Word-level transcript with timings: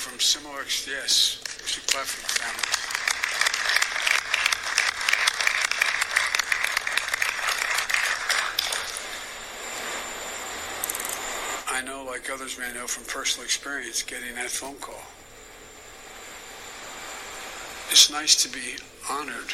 from 0.00 0.18
similar, 0.18 0.62
yes, 0.88 1.42
we 1.60 1.68
should 1.68 1.86
clap 1.86 2.06
for 2.06 2.22
the 2.22 2.32
families. 2.40 2.80
I 11.68 11.82
know, 11.82 12.10
like 12.10 12.30
others 12.30 12.58
may 12.58 12.72
know 12.72 12.86
from 12.86 13.04
personal 13.04 13.44
experience, 13.44 14.02
getting 14.02 14.34
that 14.36 14.48
phone 14.48 14.76
call. 14.76 15.02
It's 17.90 18.10
nice 18.10 18.42
to 18.42 18.48
be 18.48 18.76
honored 19.10 19.52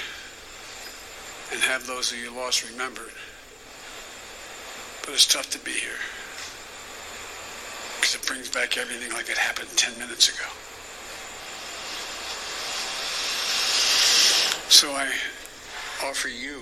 and 1.50 1.60
have 1.60 1.88
those 1.88 2.12
who 2.12 2.18
you 2.18 2.30
lost 2.32 2.70
remembered. 2.70 3.12
But 5.02 5.14
it's 5.14 5.26
tough 5.26 5.50
to 5.50 5.58
be 5.58 5.72
here 5.72 5.98
brings 8.26 8.48
back 8.48 8.76
everything 8.76 9.12
like 9.12 9.30
it 9.30 9.38
happened 9.38 9.68
10 9.76 9.98
minutes 9.98 10.28
ago. 10.28 10.48
So 14.68 14.90
I 14.92 15.06
offer 16.04 16.28
you 16.28 16.60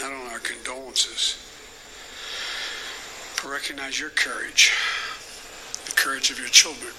not 0.00 0.12
only 0.12 0.30
our 0.30 0.38
condolences, 0.38 1.36
but 3.36 3.50
recognize 3.50 3.98
your 3.98 4.10
courage, 4.10 4.72
the 5.86 5.92
courage 5.92 6.30
of 6.30 6.38
your 6.38 6.48
children, 6.48 6.92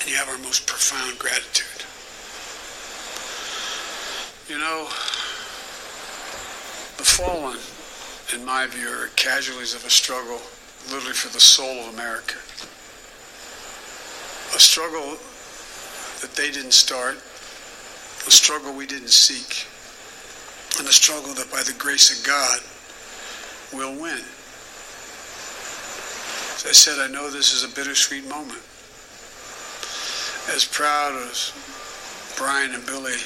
and 0.00 0.10
you 0.10 0.16
have 0.16 0.28
our 0.28 0.38
most 0.38 0.66
profound 0.66 1.18
gratitude. 1.18 1.82
You 4.48 4.58
know, 4.58 4.84
the 6.98 7.04
fallen, 7.04 7.58
in 8.34 8.44
my 8.44 8.66
view, 8.66 8.88
are 8.88 9.08
casualties 9.16 9.74
of 9.74 9.84
a 9.84 9.90
struggle 9.90 10.40
literally 10.90 11.14
for 11.14 11.32
the 11.32 11.40
soul 11.40 11.86
of 11.86 11.94
America. 11.94 12.36
A 14.54 14.60
struggle 14.60 15.16
that 16.22 16.32
they 16.36 16.50
didn't 16.50 16.72
start, 16.72 17.16
a 18.26 18.30
struggle 18.30 18.72
we 18.72 18.86
didn't 18.86 19.10
seek, 19.10 19.66
and 20.78 20.88
a 20.88 20.92
struggle 20.92 21.34
that 21.34 21.50
by 21.50 21.62
the 21.62 21.74
grace 21.78 22.16
of 22.16 22.24
God 22.26 22.60
will 23.72 24.00
win. 24.00 24.22
As 26.54 26.64
I 26.66 26.72
said, 26.72 26.98
I 26.98 27.12
know 27.12 27.30
this 27.30 27.52
is 27.52 27.64
a 27.64 27.74
bittersweet 27.74 28.26
moment. 28.28 28.62
As 30.54 30.64
proud 30.64 31.14
as 31.28 31.52
Brian 32.38 32.74
and 32.74 32.86
Billy 32.86 33.18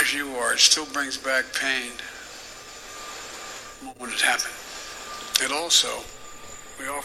as 0.00 0.14
you 0.14 0.34
are, 0.36 0.54
it 0.54 0.58
still 0.58 0.86
brings 0.86 1.16
back 1.16 1.44
pain 1.54 1.92
when 3.98 4.10
it 4.10 4.20
happened. 4.20 4.54
It 5.40 5.50
also, 5.50 5.88
we 6.78 6.86
all 6.88 7.00